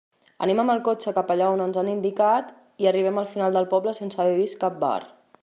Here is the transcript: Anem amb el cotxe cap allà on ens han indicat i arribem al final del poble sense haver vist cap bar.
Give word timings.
Anem 0.45 0.61
amb 0.61 0.73
el 0.75 0.79
cotxe 0.87 1.13
cap 1.17 1.33
allà 1.33 1.49
on 1.57 1.61
ens 1.65 1.77
han 1.81 1.91
indicat 1.91 2.49
i 2.85 2.91
arribem 2.93 3.23
al 3.25 3.29
final 3.35 3.55
del 3.59 3.71
poble 3.75 3.95
sense 4.01 4.25
haver 4.25 4.35
vist 4.43 4.63
cap 4.67 4.83
bar. 4.87 4.99